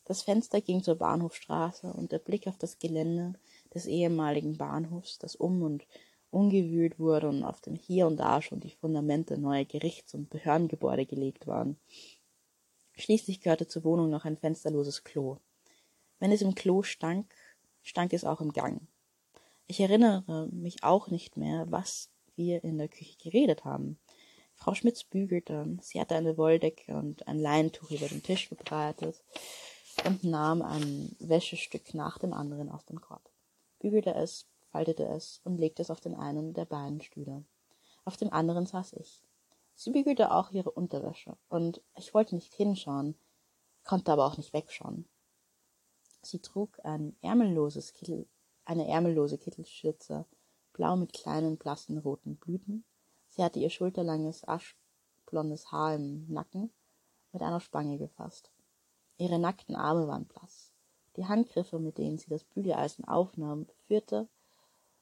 Das 0.06 0.22
Fenster 0.22 0.60
ging 0.60 0.84
zur 0.84 0.96
Bahnhofstraße 0.96 1.94
und 1.94 2.12
der 2.12 2.20
Blick 2.20 2.48
auf 2.48 2.58
das 2.58 2.78
Gelände 2.78 3.34
des 3.74 3.86
ehemaligen 3.86 4.58
Bahnhofs, 4.58 5.18
das 5.18 5.36
um 5.36 5.62
und 5.62 5.88
umgewühlt 6.30 7.00
wurde 7.00 7.30
und 7.30 7.44
auf 7.44 7.62
dem 7.62 7.76
hier 7.76 8.08
und 8.08 8.18
da 8.18 8.42
schon 8.42 8.60
die 8.60 8.72
Fundamente 8.72 9.38
neuer 9.38 9.66
Gerichts- 9.66 10.14
und 10.14 10.30
Behördengebäude 10.30 11.06
gelegt 11.06 11.48
waren. 11.48 11.78
Schließlich 12.94 13.42
gehörte 13.42 13.68
zur 13.68 13.84
Wohnung 13.84 14.10
noch 14.10 14.26
ein 14.26 14.38
fensterloses 14.38 15.04
Klo. 15.04 15.38
Wenn 16.20 16.32
es 16.32 16.42
im 16.42 16.56
Klo 16.56 16.84
stank, 16.84 17.34
stank 17.82 18.14
es 18.14 18.26
auch 18.26 18.42
im 18.42 18.52
Gang. 18.52 18.82
Ich 19.68 19.80
erinnere 19.80 20.50
mich 20.52 20.84
auch 20.84 21.08
nicht 21.08 21.38
mehr, 21.38 21.66
was 21.70 22.10
wir 22.36 22.64
in 22.64 22.78
der 22.78 22.90
Küche 22.90 23.18
geredet 23.18 23.64
haben. 23.64 23.98
Frau 24.56 24.74
Schmitz 24.74 25.04
bügelte. 25.04 25.78
Sie 25.82 26.00
hatte 26.00 26.16
eine 26.16 26.38
Wolldecke 26.38 26.96
und 26.96 27.28
ein 27.28 27.40
Leintuch 27.40 27.90
über 27.92 28.08
den 28.08 28.22
Tisch 28.22 28.50
gebreitet 28.50 29.24
und 30.06 30.24
nahm 30.24 30.62
ein 30.62 31.16
Wäschestück 31.20 31.94
nach 31.94 32.18
dem 32.18 32.34
anderen 32.34 32.70
aus 32.70 32.86
dem 32.86 33.02
Korb, 33.02 33.30
bügelte 33.80 34.14
es, 34.14 34.48
faltete 34.72 35.06
es 35.06 35.42
und 35.44 35.58
legte 35.58 35.82
es 35.82 35.92
auf 35.92 36.02
den 36.02 36.16
einen 36.16 36.54
der 36.54 36.66
beiden 36.66 37.02
Stühle. 37.02 37.44
Auf 38.06 38.18
dem 38.18 38.32
anderen 38.32 38.66
saß 38.66 38.94
ich. 38.94 39.22
Sie 39.76 39.92
bügelte 39.92 40.32
auch 40.32 40.52
ihre 40.52 40.72
Unterwäsche, 40.72 41.36
und 41.50 41.82
ich 41.98 42.14
wollte 42.14 42.36
nicht 42.36 42.54
hinschauen, 42.54 43.16
konnte 43.84 44.12
aber 44.12 44.26
auch 44.26 44.38
nicht 44.38 44.54
wegschauen. 44.54 45.08
Sie 46.22 46.40
trug 46.40 46.80
ein 46.84 47.16
ärmelloses 47.22 47.94
Kittel, 47.94 48.28
eine 48.66 48.88
ärmellose 48.88 49.38
Kittelschürze, 49.38 50.26
blau 50.74 50.96
mit 50.96 51.14
kleinen 51.14 51.58
blassen 51.58 51.98
roten 51.98 52.38
Blüten 52.38 52.86
Sie 53.36 53.44
hatte 53.44 53.58
ihr 53.58 53.72
schulterlanges, 53.72 54.48
aschblondes 54.48 55.72
Haar 55.72 55.96
im 55.96 56.32
Nacken 56.32 56.72
mit 57.32 57.42
einer 57.42 57.60
Spange 57.60 57.98
gefasst. 57.98 58.52
Ihre 59.18 59.40
nackten 59.40 59.76
Arme 59.76 60.08
waren 60.08 60.26
blass. 60.26 60.72
Die 61.16 61.26
Handgriffe, 61.26 61.80
mit 61.80 61.98
denen 61.98 62.18
sie 62.18 62.30
das 62.30 62.44
Bügeleisen 62.44 63.06
aufnahm, 63.06 63.68
führte 63.86 64.28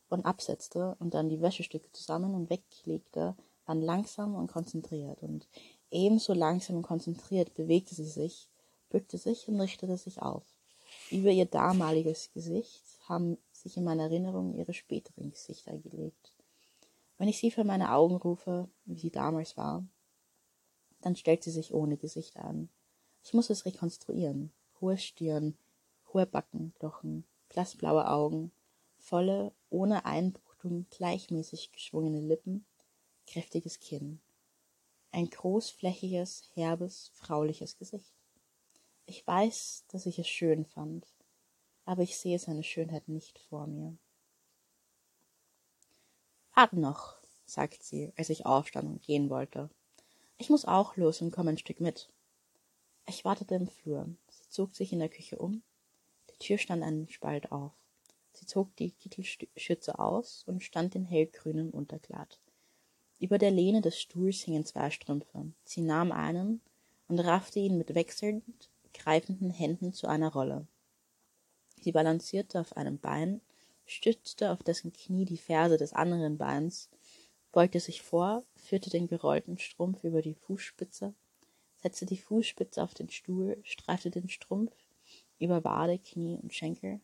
und 0.09 0.25
absetzte 0.25 0.95
und 0.99 1.13
dann 1.13 1.29
die 1.29 1.41
Wäschestücke 1.41 1.91
zusammen 1.93 2.35
und 2.35 2.49
weglegte, 2.49 3.35
waren 3.65 3.81
langsam 3.81 4.35
und 4.35 4.51
konzentriert, 4.51 5.21
und 5.23 5.47
ebenso 5.91 6.33
langsam 6.33 6.77
und 6.77 6.83
konzentriert 6.83 7.53
bewegte 7.53 7.95
sie 7.95 8.05
sich, 8.05 8.49
bückte 8.89 9.17
sich 9.17 9.47
und 9.47 9.59
richtete 9.59 9.97
sich 9.97 10.21
auf. 10.21 10.43
Über 11.09 11.29
ihr 11.29 11.45
damaliges 11.45 12.31
Gesicht 12.33 12.83
haben 13.07 13.37
sich 13.51 13.77
in 13.77 13.83
meiner 13.83 14.03
Erinnerung 14.03 14.55
ihre 14.55 14.73
späteren 14.73 15.31
Gesichter 15.31 15.77
gelegt. 15.77 16.33
Wenn 17.17 17.29
ich 17.29 17.37
sie 17.37 17.51
für 17.51 17.63
meine 17.63 17.93
Augen 17.93 18.15
rufe, 18.15 18.67
wie 18.85 18.97
sie 18.97 19.11
damals 19.11 19.55
war, 19.55 19.85
dann 21.01 21.15
stellt 21.15 21.43
sie 21.43 21.51
sich 21.51 21.73
ohne 21.73 21.97
Gesicht 21.97 22.37
an. 22.37 22.69
Ich 23.23 23.33
muss 23.33 23.49
es 23.49 23.65
rekonstruieren. 23.65 24.51
Hohe 24.79 24.97
Stirn, 24.97 25.57
hohe 26.13 26.25
Backenknochen, 26.25 27.23
blassblaue 27.49 28.09
Augen, 28.09 28.51
volle, 28.97 29.53
ohne 29.69 30.05
Einbuchtung, 30.05 30.85
gleichmäßig 30.89 31.71
geschwungene 31.71 32.21
Lippen, 32.21 32.65
kräftiges 33.27 33.79
Kinn. 33.79 34.19
Ein 35.11 35.29
großflächiges, 35.29 36.49
herbes, 36.53 37.11
frauliches 37.13 37.77
Gesicht. 37.77 38.13
Ich 39.05 39.25
weiß, 39.25 39.85
dass 39.89 40.05
ich 40.05 40.19
es 40.19 40.27
schön 40.27 40.65
fand, 40.65 41.05
aber 41.85 42.01
ich 42.03 42.17
sehe 42.17 42.39
seine 42.39 42.63
Schönheit 42.63 43.07
nicht 43.07 43.39
vor 43.39 43.67
mir. 43.67 43.97
Warte 46.53 46.79
noch, 46.79 47.17
sagt 47.45 47.83
sie, 47.83 48.13
als 48.15 48.29
ich 48.29 48.45
aufstand 48.45 48.87
und 48.87 49.01
gehen 49.01 49.29
wollte. 49.29 49.69
Ich 50.37 50.49
muss 50.49 50.65
auch 50.65 50.95
los 50.95 51.21
und 51.21 51.31
komme 51.31 51.51
ein 51.51 51.57
Stück 51.57 51.79
mit. 51.79 52.09
Ich 53.13 53.25
wartete 53.25 53.55
im 53.55 53.67
Flur. 53.67 54.07
Sie 54.29 54.47
zog 54.47 54.73
sich 54.73 54.93
in 54.93 54.99
der 54.99 55.09
Küche 55.09 55.37
um. 55.37 55.63
Die 56.29 56.37
Tür 56.39 56.57
stand 56.57 56.81
einen 56.81 57.09
Spalt 57.09 57.51
auf. 57.51 57.73
Sie 58.31 58.45
zog 58.45 58.73
die 58.77 58.91
Kittelschürze 58.91 59.99
aus 59.99 60.45
und 60.47 60.63
stand 60.63 60.95
in 60.95 61.03
hellgrünem 61.03 61.71
Unterkleid. 61.71 62.39
Über 63.19 63.37
der 63.37 63.51
Lehne 63.51 63.81
des 63.81 63.99
Stuhls 63.99 64.43
hingen 64.43 64.63
zwei 64.65 64.89
Strümpfe. 64.91 65.51
Sie 65.65 65.81
nahm 65.81 66.13
einen 66.13 66.61
und 67.09 67.19
raffte 67.19 67.59
ihn 67.59 67.77
mit 67.77 67.93
wechselnd 67.95 68.45
greifenden 68.93 69.51
Händen 69.51 69.91
zu 69.91 70.07
einer 70.07 70.31
Rolle. 70.31 70.65
Sie 71.81 71.91
balancierte 71.91 72.61
auf 72.61 72.77
einem 72.77 72.97
Bein 72.97 73.41
stützte 73.85 74.51
auf 74.51 74.63
dessen 74.63 74.93
Knie 74.93 75.25
die 75.25 75.37
Ferse 75.37 75.75
des 75.75 75.91
anderen 75.91 76.37
Beins, 76.37 76.89
beugte 77.51 77.81
sich 77.81 78.03
vor, 78.03 78.45
führte 78.55 78.89
den 78.89 79.07
gerollten 79.09 79.57
Strumpf 79.57 80.05
über 80.05 80.21
die 80.21 80.35
Fußspitze, 80.35 81.13
setzte 81.81 82.05
die 82.05 82.17
Fußspitze 82.17 82.83
auf 82.83 82.93
den 82.93 83.09
Stuhl, 83.09 83.57
streifte 83.63 84.11
den 84.11 84.29
Strumpf 84.29 84.73
über 85.39 85.63
Wade, 85.63 85.99
Knie 85.99 86.37
und 86.41 86.53
Schenkel, 86.53 86.99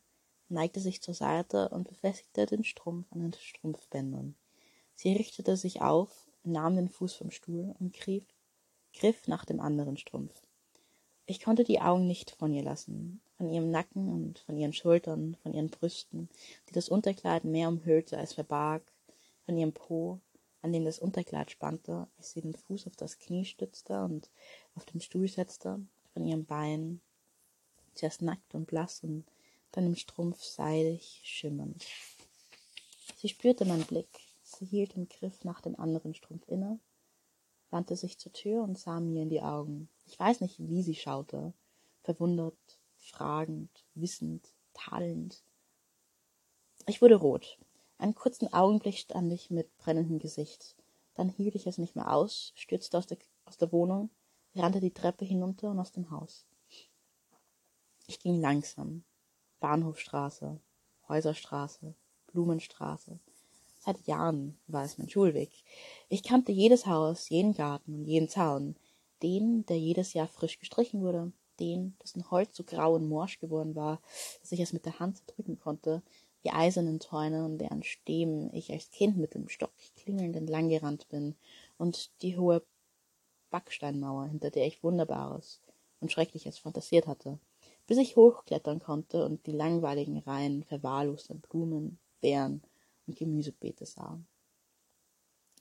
neigte 0.49 0.79
sich 0.79 1.01
zur 1.01 1.13
Seite 1.13 1.69
und 1.69 1.87
befestigte 1.87 2.45
den 2.45 2.63
Strumpf 2.63 3.11
an 3.11 3.19
den 3.19 3.33
Strumpfbändern. 3.33 4.35
Sie 4.95 5.13
richtete 5.13 5.57
sich 5.57 5.81
auf, 5.81 6.27
nahm 6.43 6.75
den 6.75 6.89
Fuß 6.89 7.13
vom 7.13 7.31
Stuhl 7.31 7.75
und 7.79 7.93
griff, 7.93 8.25
griff 8.93 9.27
nach 9.27 9.45
dem 9.45 9.59
anderen 9.59 9.97
Strumpf. 9.97 10.41
Ich 11.25 11.41
konnte 11.41 11.63
die 11.63 11.81
Augen 11.81 12.07
nicht 12.07 12.31
von 12.31 12.53
ihr 12.53 12.63
lassen 12.63 13.21
von 13.37 13.51
ihrem 13.51 13.69
Nacken 13.69 14.09
und 14.09 14.39
von 14.39 14.57
ihren 14.57 14.73
Schultern, 14.73 15.37
von 15.43 15.53
ihren 15.53 15.69
Brüsten, 15.69 16.27
die 16.67 16.73
das 16.73 16.89
Unterkleid 16.89 17.43
mehr 17.43 17.69
umhüllte 17.69 18.17
als 18.17 18.33
verbarg, 18.33 18.81
von 19.45 19.55
ihrem 19.55 19.73
Po, 19.73 20.19
an 20.63 20.73
dem 20.73 20.85
das 20.85 20.99
Unterkleid 20.99 21.51
spannte, 21.51 22.07
als 22.17 22.31
sie 22.31 22.41
den 22.41 22.55
Fuß 22.55 22.87
auf 22.87 22.95
das 22.95 23.19
Knie 23.19 23.45
stützte 23.45 24.03
und 24.03 24.29
auf 24.77 24.85
den 24.85 25.01
Stuhl 25.01 25.27
setzte, 25.27 25.81
von 26.13 26.23
ihrem 26.23 26.45
Bein, 26.45 27.01
zuerst 27.95 28.21
nackt 28.21 28.53
und 28.53 28.67
blass 28.67 29.03
und 29.03 29.25
dann 29.71 29.87
im 29.87 29.95
Strumpf 29.95 30.41
seidig 30.43 31.19
schimmernd. 31.23 31.83
Sie 33.17 33.27
spürte 33.27 33.65
meinen 33.65 33.85
Blick, 33.85 34.07
sie 34.43 34.65
hielt 34.65 34.95
den 34.95 35.09
Griff 35.09 35.43
nach 35.43 35.61
dem 35.61 35.77
anderen 35.77 36.13
Strumpf 36.13 36.47
inne, 36.47 36.79
wandte 37.71 37.95
sich 37.95 38.19
zur 38.19 38.31
Tür 38.31 38.63
und 38.63 38.77
sah 38.77 38.99
mir 38.99 39.23
in 39.23 39.29
die 39.29 39.41
Augen. 39.41 39.89
Ich 40.05 40.17
weiß 40.17 40.41
nicht, 40.41 40.55
wie 40.59 40.83
sie 40.83 40.95
schaute, 40.95 41.53
verwundert, 42.03 42.55
fragend, 42.95 43.69
wissend, 43.95 44.47
tadelnd. 44.73 45.43
Ich 46.85 47.01
wurde 47.01 47.15
rot. 47.15 47.57
Einen 47.97 48.15
kurzen 48.15 48.53
Augenblick 48.53 48.97
stand 48.97 49.33
ich 49.33 49.49
mit 49.49 49.75
brennendem 49.77 50.19
Gesicht. 50.19 50.75
Dann 51.15 51.29
hielt 51.29 51.55
ich 51.55 51.65
es 51.65 51.79
nicht 51.79 51.95
mehr 51.95 52.13
aus, 52.13 52.53
stürzte 52.55 52.97
aus 52.97 53.07
der, 53.07 53.17
aus 53.45 53.57
der 53.57 53.71
Wohnung, 53.71 54.11
rannte 54.59 54.79
die 54.79 54.93
Treppe 54.93 55.25
hinunter 55.25 55.71
und 55.71 55.79
aus 55.79 55.91
dem 55.91 56.11
Haus. 56.11 56.45
Ich 58.07 58.19
ging 58.19 58.39
langsam. 58.39 59.03
Bahnhofstraße. 59.59 60.59
Häuserstraße, 61.09 61.95
Blumenstraße. 62.27 63.19
Seit 63.79 64.05
Jahren 64.07 64.57
war 64.67 64.83
es 64.83 64.97
mein 64.97 65.09
Schulweg. 65.09 65.51
Ich 66.09 66.23
kannte 66.23 66.51
jedes 66.51 66.85
Haus, 66.85 67.29
jeden 67.29 67.53
Garten 67.53 67.95
und 67.95 68.05
jeden 68.05 68.27
Zaun, 68.27 68.75
den, 69.23 69.65
der 69.65 69.79
jedes 69.79 70.13
Jahr 70.13 70.27
frisch 70.27 70.59
gestrichen 70.59 71.01
wurde, 71.01 71.31
den, 71.59 71.95
dessen 72.03 72.29
Holz 72.29 72.55
so 72.55 72.63
grau 72.63 72.95
und 72.95 73.07
morsch 73.07 73.39
geworden 73.39 73.75
war, 73.75 74.01
dass 74.41 74.51
ich 74.51 74.59
es 74.59 74.73
mit 74.73 74.85
der 74.85 74.99
Hand 74.99 75.23
drücken 75.27 75.57
konnte, 75.57 76.03
die 76.43 76.51
eisernen 76.51 76.99
Zäune, 76.99 77.43
an 77.43 77.57
deren 77.57 77.83
Stäben 77.83 78.53
ich 78.53 78.71
als 78.71 78.91
Kind 78.91 79.17
mit 79.17 79.33
dem 79.33 79.49
Stock 79.49 79.71
klingelnd 79.95 80.35
entlang 80.35 80.69
gerannt 80.69 81.07
bin, 81.09 81.35
und 81.77 82.21
die 82.21 82.37
hohe 82.37 82.63
Backsteinmauer, 83.49 84.27
hinter 84.27 84.49
der 84.49 84.67
ich 84.67 84.83
Wunderbares 84.83 85.61
und 85.99 86.11
Schreckliches 86.11 86.57
fantasiert 86.57 87.07
hatte, 87.07 87.39
bis 87.87 87.97
ich 87.97 88.15
hochklettern 88.15 88.79
konnte 88.79 89.25
und 89.25 89.45
die 89.47 89.51
langweiligen 89.51 90.19
Reihen 90.19 90.63
verwahrloster 90.63 91.35
Blumen, 91.35 91.99
Beeren 92.21 92.61
und 93.07 93.17
Gemüsebeete 93.17 93.85
sah. 93.85 94.19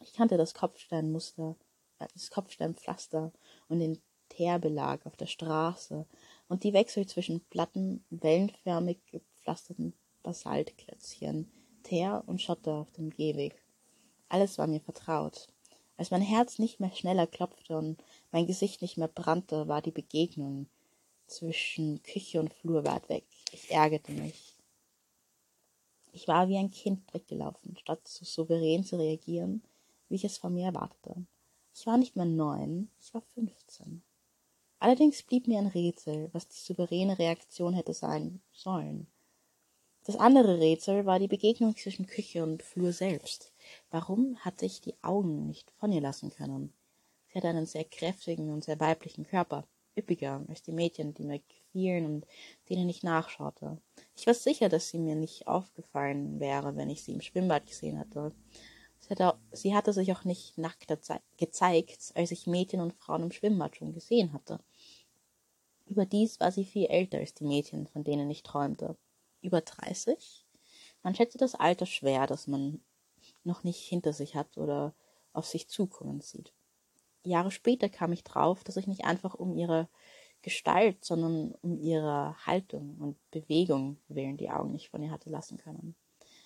Ich 0.00 0.12
kannte 0.12 0.37
das 0.37 0.55
Kopfsteinmuster, 0.55 1.57
äh, 1.99 2.07
das 2.12 2.31
Kopfsteinpflaster 2.31 3.33
und 3.69 3.81
den 3.81 4.00
Teerbelag 4.28 5.07
auf 5.07 5.16
der 5.16 5.26
Straße 5.26 6.07
und 6.49 6.64
die 6.64 6.73
Wechsel 6.73 7.07
zwischen 7.07 7.40
platten, 7.47 8.05
wellenförmig 8.11 9.05
gepflasterten 9.07 9.95
Basaltklötzchen, 10.23 11.50
Teer 11.83 12.25
und 12.26 12.43
Schotter 12.43 12.75
auf 12.75 12.90
dem 12.93 13.11
Gehweg. 13.11 13.62
Alles 14.28 14.59
war 14.59 14.66
mir 14.66 14.81
vertraut. 14.81 15.49
Als 15.97 16.11
mein 16.11 16.23
Herz 16.23 16.59
nicht 16.59 16.79
mehr 16.79 16.95
schneller 16.95 17.26
klopfte 17.26 17.76
und 17.76 18.03
mein 18.31 18.47
Gesicht 18.47 18.83
nicht 18.83 18.99
mehr 18.99 19.09
brannte, 19.09 19.67
war 19.69 19.81
die 19.81 19.91
Begegnung 19.91 20.67
zwischen 21.26 22.03
Küche 22.03 22.38
und 22.41 22.53
Flur 22.53 22.85
weit 22.85 23.09
weg. 23.09 23.25
Ich 23.53 23.71
ärgerte 23.71 24.12
mich. 24.12 24.55
Ich 26.12 26.29
war 26.29 26.49
wie 26.49 26.57
ein 26.57 26.71
Kind 26.71 27.12
weggelaufen, 27.12 27.76
statt 27.79 28.07
so 28.07 28.25
souverän 28.25 28.85
zu 28.85 28.97
reagieren, 28.97 29.62
wie 30.09 30.15
ich 30.17 30.25
es 30.25 30.38
von 30.38 30.55
mir 30.55 30.67
erwartete. 30.67 31.26
Ich 31.75 31.87
war 31.87 31.99
nicht 31.99 32.17
mehr 32.17 32.25
neun, 32.25 32.91
ich 33.00 33.12
war 33.12 33.23
fünfzehn. 33.35 34.03
Allerdings 34.79 35.23
blieb 35.23 35.47
mir 35.47 35.59
ein 35.59 35.67
Rätsel, 35.67 36.31
was 36.33 36.49
die 36.49 36.59
souveräne 36.59 37.19
Reaktion 37.19 37.75
hätte 37.75 37.95
sein 37.95 38.41
sollen. 38.53 39.07
Das 40.05 40.17
andere 40.17 40.61
Rätsel 40.61 41.05
war 41.05 41.19
die 41.19 41.29
Begegnung 41.29 41.76
zwischen 41.76 42.07
Küche 42.07 42.43
und 42.43 42.62
Flur 42.62 42.93
selbst. 42.93 43.53
Warum 43.90 44.37
hatte 44.38 44.66
ich 44.66 44.80
die 44.80 44.94
Augen 45.02 45.46
nicht 45.46 45.70
von 45.73 45.92
ihr 45.92 46.00
lassen 46.00 46.30
können? 46.30 46.73
Sie 47.28 47.38
hatte 47.38 47.49
einen 47.49 47.66
sehr 47.66 47.85
kräftigen 47.85 48.52
und 48.52 48.64
sehr 48.64 48.80
weiblichen 48.80 49.26
Körper, 49.26 49.66
üppiger 49.96 50.44
als 50.49 50.62
die 50.62 50.73
Mädchen, 50.73 51.14
die 51.14 51.25
mir 51.25 51.40
gefielen 51.40 52.06
und 52.06 52.26
denen 52.68 52.88
ich 52.88 53.02
nachschaute. 53.02 53.78
Ich 54.14 54.26
war 54.26 54.35
sicher, 54.35 54.68
dass 54.68 54.88
sie 54.88 54.99
mir 54.99 55.14
nicht 55.14 55.46
aufgefallen 55.46 56.40
wäre, 56.40 56.76
wenn 56.76 56.90
ich 56.90 57.02
sie 57.02 57.12
im 57.12 57.20
Schwimmbad 57.20 57.66
gesehen 57.66 57.99
hätte. 57.99 58.32
Sie 58.99 59.11
hatte, 59.11 59.38
sie 59.52 59.75
hatte 59.75 59.92
sich 59.92 60.12
auch 60.12 60.25
nicht 60.25 60.56
nackt 60.56 60.87
gezeigt, 61.37 62.12
als 62.14 62.30
ich 62.30 62.46
Mädchen 62.46 62.80
und 62.80 62.94
Frauen 62.94 63.25
im 63.25 63.32
Schwimmbad 63.32 63.76
schon 63.76 63.92
gesehen 63.92 64.32
hatte. 64.32 64.58
Überdies 65.87 66.40
war 66.40 66.50
sie 66.50 66.64
viel 66.64 66.87
älter 66.87 67.18
als 67.18 67.35
die 67.35 67.44
Mädchen, 67.44 67.87
von 67.87 68.02
denen 68.02 68.30
ich 68.30 68.42
träumte. 68.42 68.96
Über 69.42 69.61
dreißig? 69.61 70.44
Man 71.02 71.14
schätze 71.14 71.38
das 71.38 71.54
Alter 71.54 71.87
schwer, 71.87 72.26
das 72.26 72.49
man 72.49 72.80
noch 73.47 73.65
nicht 73.65 73.79
hinter 73.79 74.12
sich 74.12 74.35
hat 74.37 74.59
oder 74.59 74.95
auf 75.33 75.47
sich 75.47 75.69
zukommen 75.69 76.21
sieht. 76.21 76.53
Jahre 77.23 77.50
später 77.50 77.88
kam 77.88 78.12
ich 78.12 78.25
drauf, 78.25 78.65
dass 78.65 78.76
ich 78.76 78.87
nicht 78.87 79.05
einfach 79.05 79.35
um 79.35 79.57
ihre 79.57 79.88
Gestalt, 80.43 81.05
sondern 81.05 81.55
um 81.62 81.79
ihre 81.79 82.37
Haltung 82.47 82.97
und 82.99 83.31
Bewegung 83.31 83.99
willen 84.09 84.37
die 84.37 84.50
Augen 84.50 84.73
nicht 84.73 84.91
von 84.91 85.03
ihr 85.03 85.11
hatte 85.11 85.31
lassen 85.31 85.59
können. 85.59 85.97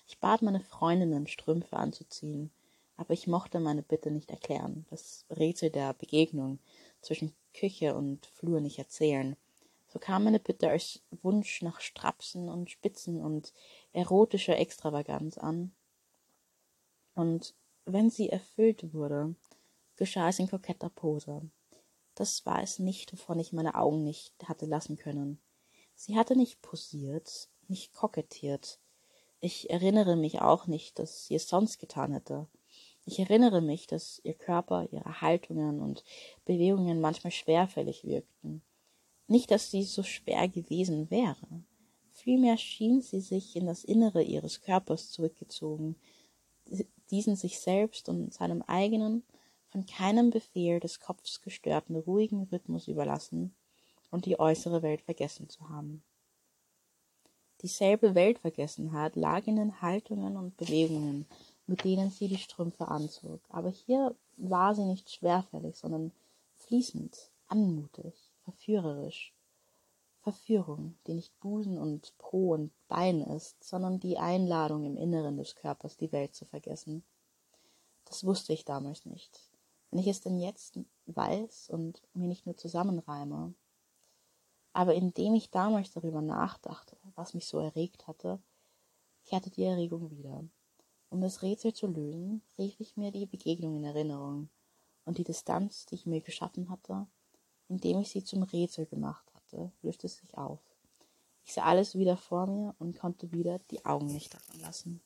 Ich 0.07 0.19
bat 0.19 0.41
meine 0.41 0.61
Freundinnen, 0.61 1.27
Strümpfe 1.27 1.77
anzuziehen, 1.77 2.51
aber 2.97 3.13
ich 3.13 3.27
mochte 3.27 3.59
meine 3.59 3.83
Bitte 3.83 4.11
nicht 4.11 4.31
erklären, 4.31 4.85
das 4.89 5.25
Rätsel 5.29 5.69
der 5.69 5.93
Begegnung 5.93 6.59
zwischen 7.01 7.33
Küche 7.53 7.95
und 7.95 8.25
Flur 8.25 8.59
nicht 8.59 8.79
erzählen. 8.79 9.35
So 9.87 9.99
kam 9.99 10.23
meine 10.23 10.39
Bitte 10.39 10.69
als 10.69 11.01
Wunsch 11.21 11.61
nach 11.61 11.81
Strapsen 11.81 12.49
und 12.49 12.71
Spitzen 12.71 13.21
und 13.21 13.53
erotischer 13.93 14.57
Extravaganz 14.57 15.37
an. 15.37 15.73
Und 17.13 17.55
wenn 17.85 18.09
sie 18.09 18.29
erfüllt 18.29 18.93
wurde, 18.93 19.35
geschah 19.95 20.29
es 20.29 20.39
in 20.39 20.49
koketter 20.49 20.89
Pose. 20.89 21.49
Das 22.15 22.45
war 22.45 22.61
es 22.61 22.79
nicht, 22.79 23.13
wovon 23.13 23.39
ich 23.39 23.53
meine 23.53 23.75
Augen 23.75 24.03
nicht 24.03 24.33
hatte 24.47 24.65
lassen 24.65 24.97
können. 24.97 25.41
Sie 25.95 26.17
hatte 26.17 26.35
nicht 26.35 26.61
posiert, 26.61 27.49
nicht 27.67 27.93
kokettiert, 27.93 28.79
ich 29.43 29.71
erinnere 29.71 30.15
mich 30.15 30.39
auch 30.39 30.67
nicht, 30.67 30.99
dass 30.99 31.25
sie 31.25 31.33
es 31.33 31.49
sonst 31.49 31.79
getan 31.79 32.13
hätte. 32.13 32.47
Ich 33.05 33.17
erinnere 33.17 33.59
mich, 33.59 33.87
dass 33.87 34.21
ihr 34.23 34.35
Körper, 34.35 34.87
ihre 34.91 35.19
Haltungen 35.19 35.81
und 35.81 36.03
Bewegungen 36.45 37.01
manchmal 37.01 37.31
schwerfällig 37.31 38.03
wirkten. 38.03 38.61
Nicht, 39.27 39.49
dass 39.49 39.71
sie 39.71 39.81
so 39.81 40.03
schwer 40.03 40.47
gewesen 40.47 41.09
wäre. 41.09 41.63
Vielmehr 42.11 42.55
schien 42.57 43.01
sie 43.01 43.19
sich 43.19 43.55
in 43.55 43.65
das 43.65 43.83
Innere 43.83 44.21
ihres 44.21 44.61
Körpers 44.61 45.09
zurückgezogen, 45.09 45.95
diesen 47.11 47.35
sich 47.35 47.59
selbst 47.59 48.09
und 48.09 48.33
seinem 48.33 48.61
eigenen, 48.63 49.23
von 49.69 49.85
keinem 49.85 50.31
Befehl 50.31 50.79
des 50.79 50.99
Kopfs 50.99 51.41
gestörten 51.41 51.95
ruhigen 51.95 52.47
Rhythmus 52.51 52.87
überlassen 52.87 53.53
und 54.09 54.25
die 54.25 54.39
äußere 54.39 54.81
Welt 54.81 55.01
vergessen 55.01 55.49
zu 55.49 55.69
haben. 55.69 56.03
Dieselbe 57.61 58.15
Weltvergessenheit 58.15 59.15
lag 59.15 59.45
in 59.45 59.55
den 59.55 59.81
Haltungen 59.81 60.35
und 60.35 60.57
Bewegungen, 60.57 61.27
mit 61.67 61.83
denen 61.83 62.09
sie 62.09 62.27
die 62.27 62.37
Strümpfe 62.37 62.87
anzog, 62.87 63.39
aber 63.49 63.69
hier 63.69 64.15
war 64.37 64.73
sie 64.73 64.85
nicht 64.85 65.11
schwerfällig, 65.11 65.77
sondern 65.77 66.11
fließend, 66.57 67.29
anmutig, 67.47 68.13
verführerisch. 68.43 69.33
Verführung, 70.21 70.95
die 71.07 71.15
nicht 71.15 71.39
Busen 71.39 71.77
und 71.79 72.15
Po 72.19 72.53
und 72.53 72.71
Bein 72.87 73.21
ist, 73.21 73.63
sondern 73.63 73.99
die 73.99 74.19
Einladung 74.19 74.85
im 74.85 74.95
Inneren 74.95 75.37
des 75.37 75.55
Körpers, 75.55 75.97
die 75.97 76.11
Welt 76.11 76.35
zu 76.35 76.45
vergessen. 76.45 77.03
Das 78.05 78.23
wusste 78.23 78.53
ich 78.53 78.63
damals 78.63 79.05
nicht. 79.05 79.39
Wenn 79.89 79.99
ich 79.99 80.07
es 80.07 80.21
denn 80.21 80.39
jetzt 80.39 80.79
weiß 81.07 81.69
und 81.71 82.01
mir 82.13 82.27
nicht 82.27 82.45
nur 82.45 82.55
zusammenreime, 82.55 83.53
aber 84.73 84.93
indem 84.93 85.35
ich 85.35 85.49
damals 85.49 85.91
darüber 85.91 86.21
nachdachte, 86.21 86.95
was 87.15 87.33
mich 87.33 87.47
so 87.47 87.59
erregt 87.59 88.07
hatte, 88.07 88.39
kehrte 89.25 89.49
die 89.49 89.63
Erregung 89.63 90.11
wieder. 90.11 90.43
Um 91.09 91.19
das 91.19 91.41
Rätsel 91.41 91.73
zu 91.73 91.87
lösen, 91.87 92.41
rief 92.57 92.79
ich 92.79 92.95
mir 92.95 93.11
die 93.11 93.25
Begegnung 93.25 93.75
in 93.75 93.83
Erinnerung 93.83 94.49
und 95.03 95.17
die 95.17 95.23
Distanz, 95.23 95.85
die 95.87 95.95
ich 95.95 96.05
mir 96.05 96.21
geschaffen 96.21 96.69
hatte, 96.69 97.07
indem 97.67 97.99
ich 97.99 98.11
sie 98.11 98.23
zum 98.23 98.43
Rätsel 98.43 98.85
gemacht 98.85 99.30
hatte, 99.51 99.71
löste 99.81 100.07
sich 100.07 100.37
auf. 100.37 100.59
Ich 101.43 101.53
sah 101.53 101.63
alles 101.63 101.95
wieder 101.95 102.17
vor 102.17 102.47
mir 102.47 102.75
und 102.79 102.97
konnte 102.99 103.31
wieder 103.31 103.59
die 103.71 103.85
Augen 103.85 104.07
nicht 104.07 104.33
davon 104.33 104.59
lassen. 104.59 105.01